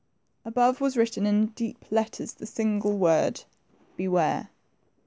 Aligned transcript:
Above 0.43 0.81
was 0.81 0.97
written 0.97 1.27
in 1.27 1.49
deep 1.49 1.85
letters 1.91 2.33
the 2.33 2.47
single 2.47 2.97
word, 2.97 3.43
Beware! 3.97 4.49